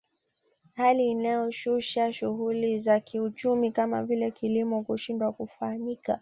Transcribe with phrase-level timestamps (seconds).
[0.73, 6.19] Hali inayoshusha shughuli za kiuchumi kama vile kilimo kushindwa kufanyika